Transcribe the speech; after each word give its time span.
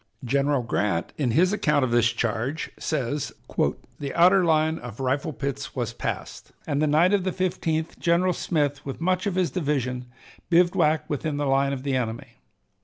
General 0.25 0.63
Grant, 0.63 1.13
in 1.15 1.29
his 1.29 1.53
account 1.53 1.85
of 1.85 1.91
this 1.91 2.09
charge, 2.11 2.71
says: 2.79 3.31
"The 3.99 4.15
outer 4.15 4.43
line 4.43 4.79
of 4.79 4.99
rifle 4.99 5.31
pits 5.31 5.75
was 5.75 5.93
passed, 5.93 6.51
and 6.65 6.81
the 6.81 6.87
night 6.87 7.13
of 7.13 7.23
the 7.23 7.31
15th 7.31 7.99
General 7.99 8.33
Smith, 8.33 8.83
with 8.83 8.99
much 8.99 9.27
of 9.27 9.35
his 9.35 9.51
division, 9.51 10.05
bivouacked 10.49 11.07
within 11.07 11.37
the 11.37 11.45
line 11.45 11.71
of 11.71 11.83
the 11.83 11.95
enemy. 11.95 12.37